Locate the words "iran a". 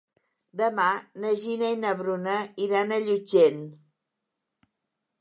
2.69-3.01